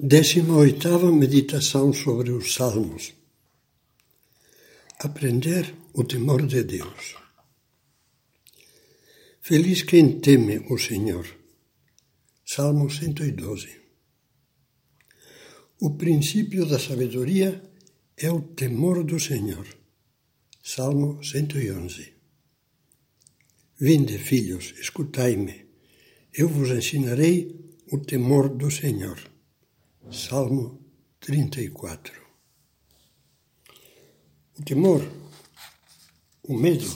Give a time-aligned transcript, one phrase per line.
[0.00, 3.14] Décima oitava meditação sobre os Salmos.
[5.00, 7.16] Aprender o temor de Deus.
[9.40, 11.26] Feliz quem teme o Senhor.
[12.46, 13.68] Salmo 112.
[15.80, 17.60] O princípio da sabedoria
[18.16, 19.66] é o temor do Senhor.
[20.62, 22.12] Salmo 111.
[23.80, 25.66] Vinde, filhos, escutai-me.
[26.32, 29.37] Eu vos ensinarei o temor do Senhor.
[30.10, 30.78] Salmo
[31.20, 32.14] 34
[34.58, 35.06] O temor,
[36.42, 36.86] o medo,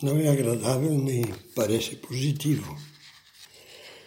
[0.00, 2.74] não é agradável nem parece positivo.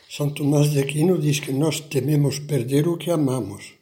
[0.09, 3.73] São Tomás de Aquino diz que nós tememos perder o que amamos.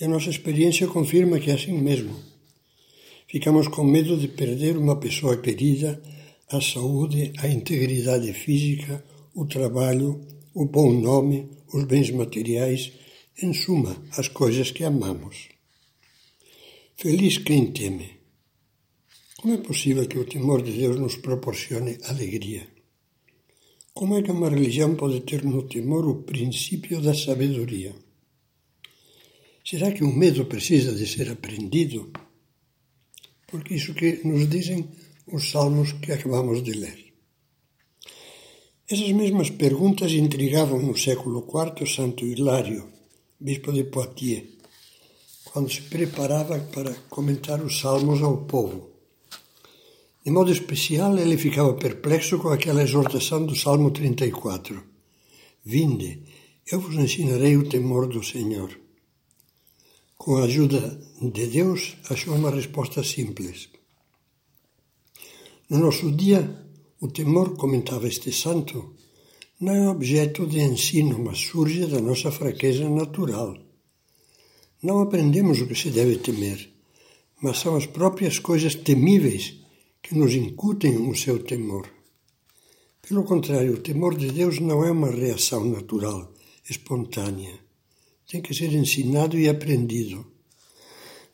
[0.00, 2.18] E a nossa experiência confirma que é assim mesmo.
[3.28, 6.02] Ficamos com medo de perder uma pessoa querida,
[6.50, 12.92] a saúde, a integridade física, o trabalho, o bom nome, os bens materiais,
[13.42, 15.48] em suma, as coisas que amamos.
[16.94, 18.10] Feliz quem teme.
[19.36, 22.64] Como é possível que o temor de Deus nos proporcione alegria?
[23.92, 27.92] Como é que uma religião pode ter no temor o princípio da sabedoria?
[29.64, 32.12] Será que o medo precisa de ser aprendido?
[33.48, 34.88] Porque isso que nos dizem
[35.26, 37.03] os salmos que acabamos de ler.
[38.86, 42.86] Essas mesmas perguntas intrigavam no século IV Santo Hilário,
[43.40, 44.44] bispo de Poitiers,
[45.46, 48.90] quando se preparava para comentar os salmos ao povo.
[50.22, 54.84] De modo especial, ele ficava perplexo com aquela exortação do Salmo 34.
[55.64, 56.22] Vinde,
[56.70, 58.78] eu vos ensinarei o temor do Senhor.
[60.18, 63.70] Com a ajuda de Deus, achou uma resposta simples.
[65.70, 66.64] No nosso dia,
[67.04, 68.94] o temor, comentava este santo,
[69.60, 73.58] não é objeto de ensino, mas surge da nossa fraqueza natural.
[74.82, 76.70] Não aprendemos o que se deve temer,
[77.42, 79.54] mas são as próprias coisas temíveis
[80.02, 81.86] que nos incutem o seu temor.
[83.06, 86.32] Pelo contrário, o temor de Deus não é uma reação natural,
[86.68, 87.58] espontânea.
[88.26, 90.24] Tem que ser ensinado e aprendido.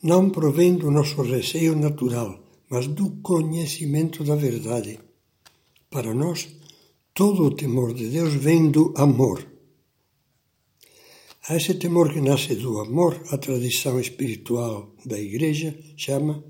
[0.02, 4.98] Não provém do nosso receio natural, mas do conhecimento da verdade.
[5.90, 6.48] Para nós,
[7.12, 9.44] todo o temor de Deus vem do amor.
[11.48, 16.44] A esse temor que nasce do amor, a tradição espiritual da Igreja chama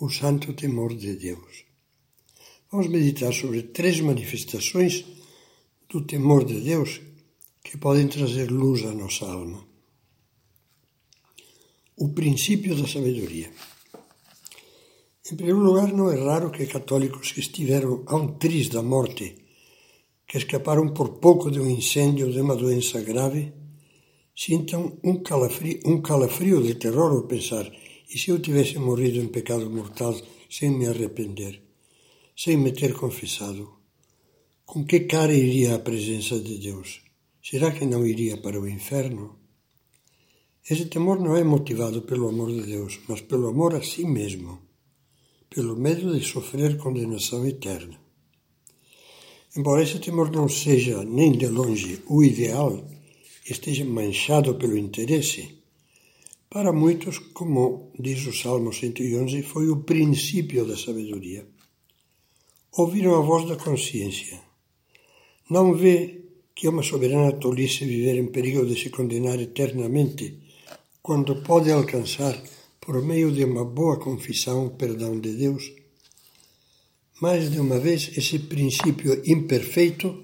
[0.00, 1.66] o santo temor de Deus.
[2.72, 5.04] Vamos meditar sobre três manifestações
[5.90, 7.02] do temor de Deus
[7.62, 9.62] que podem trazer luz à nossa alma.
[11.96, 13.50] O princípio da sabedoria.
[15.28, 19.34] Em primeiro lugar, não é raro que católicos que estiveram a um triz da morte,
[20.24, 23.52] que escaparam por pouco de um incêndio ou de uma doença grave,
[24.36, 27.66] sintam um calafrio, um calafrio de terror ao pensar:
[28.08, 30.14] e se eu tivesse morrido em pecado mortal
[30.48, 31.60] sem me arrepender,
[32.36, 33.68] sem me ter confessado?
[34.64, 37.00] Com que cara iria à presença de Deus?
[37.42, 39.40] Será que não iria para o inferno?
[40.70, 44.65] Esse temor não é motivado pelo amor de Deus, mas pelo amor a si mesmo
[45.48, 47.98] pelo medo de sofrer condenação eterna.
[49.56, 52.84] Embora esse temor não seja nem de longe o ideal,
[53.48, 55.56] esteja manchado pelo interesse,
[56.48, 61.46] para muitos, como diz o Salmo 111, foi o princípio da sabedoria.
[62.72, 64.40] Ouviram a voz da consciência.
[65.50, 66.22] Não vê
[66.54, 70.38] que é uma soberana tolice viver em perigo de se condenar eternamente,
[71.02, 72.34] quando pode alcançar
[72.86, 75.72] por meio de uma boa confissão, o perdão de Deus.
[77.20, 80.22] Mais de uma vez, esse princípio imperfeito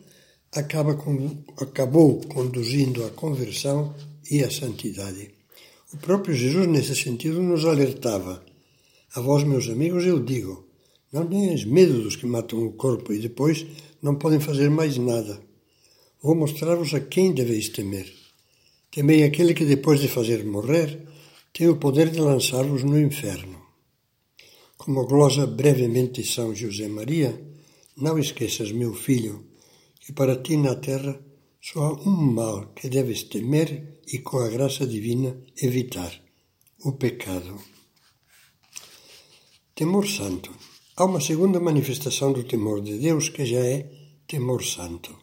[0.52, 3.92] acaba com, acabou conduzindo à conversão
[4.30, 5.34] e à santidade.
[5.92, 8.46] O próprio Jesus, nesse sentido, nos alertava.
[9.16, 10.68] A vós, meus amigos, eu digo:
[11.12, 13.66] não tenhais medo dos que matam o corpo e depois
[14.00, 15.42] não podem fazer mais nada.
[16.22, 18.06] Vou mostrar-vos a quem deveis temer.
[18.88, 21.11] Temei aquele que, depois de fazer morrer,
[21.53, 23.60] tem o poder de lançá-los no inferno.
[24.77, 27.41] Como glosa brevemente São José Maria,
[27.97, 29.45] não esqueças, meu filho,
[30.01, 31.21] que para ti na terra
[31.60, 36.13] só há um mal que deves temer e, com a graça divina, evitar:
[36.84, 37.57] o pecado.
[39.75, 40.51] Temor santo.
[40.97, 43.91] Há uma segunda manifestação do temor de Deus que já é
[44.27, 45.16] temor santo.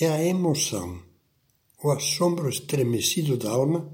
[0.00, 1.02] É a emoção,
[1.82, 3.90] o assombro estremecido da alma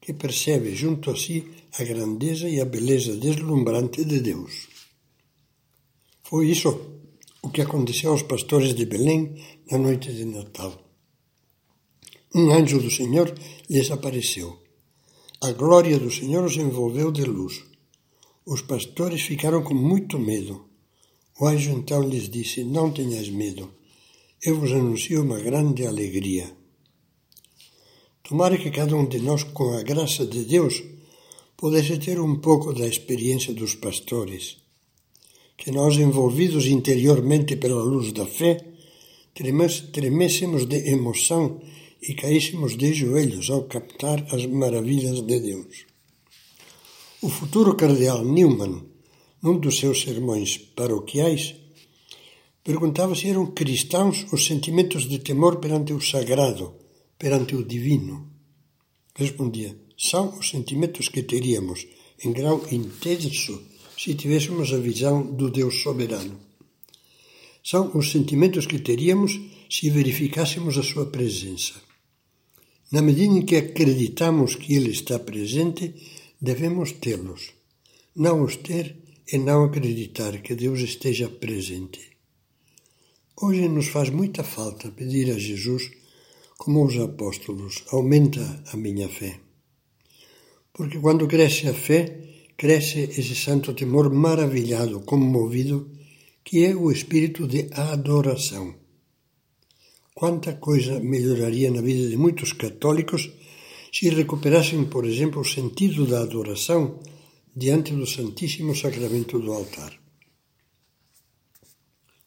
[0.00, 1.46] que percebe junto a si
[1.78, 4.68] a grandeza e a beleza deslumbrante de Deus.
[6.22, 6.70] Foi isso
[7.42, 9.20] o que aconteceu aos pastores de Belém
[9.70, 10.72] na noite de Natal.
[12.34, 13.28] um anjo do Senhor
[13.68, 14.58] lhes apareceu.
[15.40, 17.64] A glória do Senhor os envolveu de luz.
[18.46, 20.68] Os pastores ficaram com muito medo.
[21.40, 23.72] O anjo então lhes disse: Não tenhas medo.
[24.42, 26.59] Eu vos anuncio uma grande alegria.
[28.30, 30.84] Tomara que cada um de nós, com a graça de Deus,
[31.56, 34.56] pudesse ter um pouco da experiência dos pastores.
[35.56, 38.64] Que nós, envolvidos interiormente pela luz da fé,
[39.34, 41.60] tremêssemos de emoção
[42.00, 45.86] e caíssemos de joelhos ao captar as maravilhas de Deus.
[47.20, 48.80] O futuro cardeal Newman,
[49.42, 51.56] num dos seus sermões paroquiais,
[52.62, 56.78] perguntava se eram cristãos os sentimentos de temor perante o sagrado,
[57.20, 58.16] perante o divino.
[59.14, 61.86] Respondia: são os sentimentos que teríamos
[62.24, 63.54] em grau intenso
[63.96, 66.40] se tivéssemos a visão do Deus soberano.
[67.62, 69.38] São os sentimentos que teríamos
[69.68, 71.74] se verificássemos a sua presença.
[72.90, 75.94] Na medida em que acreditamos que Ele está presente,
[76.40, 77.52] devemos tê-los.
[78.16, 78.96] Não os ter
[79.30, 82.00] é não acreditar que Deus esteja presente.
[83.36, 85.90] Hoje nos faz muita falta pedir a Jesus,
[86.62, 89.40] como os apóstolos, aumenta a minha fé.
[90.74, 92.00] Porque quando cresce a fé,
[92.54, 95.90] cresce esse santo temor maravilhado, comovido,
[96.44, 98.74] que é o espírito de adoração.
[100.14, 103.30] Quanta coisa melhoraria na vida de muitos católicos
[103.90, 107.00] se recuperassem, por exemplo, o sentido da adoração
[107.56, 109.98] diante do Santíssimo Sacramento do altar.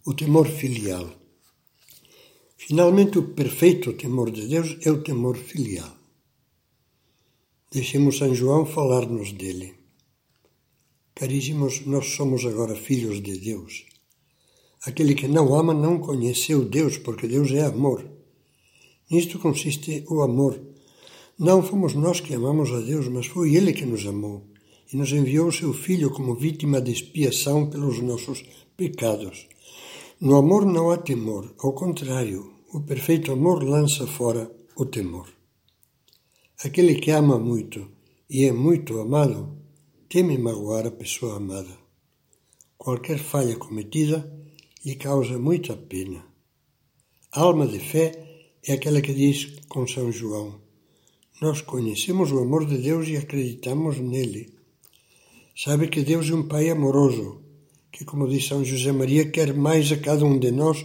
[0.04, 1.23] O temor filial.
[2.66, 5.98] Finalmente, o perfeito temor de Deus é o temor filial.
[7.70, 9.74] Deixemos São João falar-nos dele.
[11.14, 13.86] Caríssimos, nós somos agora filhos de Deus.
[14.86, 18.06] Aquele que não ama não conheceu Deus, porque Deus é amor.
[19.12, 20.58] Nisto consiste o amor.
[21.38, 24.48] Não fomos nós que amamos a Deus, mas foi Ele que nos amou
[24.92, 28.42] e nos enviou o seu Filho como vítima de expiação pelos nossos
[28.78, 29.50] pecados.
[30.22, 35.30] No amor não há temor, ao contrário, o perfeito amor lança fora o temor.
[36.66, 37.88] Aquele que ama muito
[38.28, 39.56] e é muito amado
[40.10, 41.78] teme magoar a pessoa amada.
[42.76, 44.18] Qualquer falha cometida
[44.84, 46.26] lhe causa muita pena.
[47.32, 48.08] A alma de fé
[48.68, 50.60] é aquela que diz com São João:
[51.40, 54.52] Nós conhecemos o amor de Deus e acreditamos nele.
[55.56, 57.40] Sabe que Deus é um Pai amoroso,
[57.92, 60.84] que, como diz São José Maria, quer mais a cada um de nós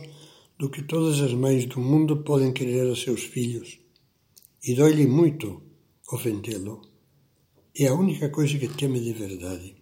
[0.59, 3.79] do que todas as mães do mundo podem querer a seus filhos.
[4.63, 5.63] E dói-lhe muito
[6.11, 6.83] ofendê-lo.
[7.77, 9.77] É a única coisa que teme de verdade.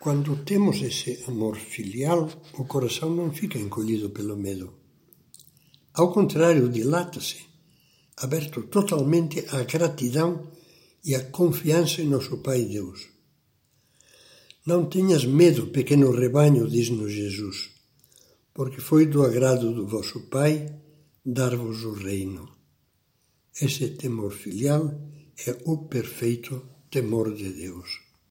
[0.00, 4.72] Quando temos esse amor filial, o coração não fica encolhido pelo medo.
[5.92, 7.44] Ao contrário, dilata-se,
[8.16, 10.50] aberto totalmente à gratidão
[11.04, 13.08] e à confiança em nosso Pai Deus.
[14.64, 17.77] Não tenhas medo, pequeno rebanho, diz-nos Jesus,
[18.58, 20.68] porque foi do agrado do vosso Pai
[21.24, 22.44] dar-vos o reino.
[23.62, 25.00] Esse temor filial
[25.46, 28.07] é o perfeito temor de Deus.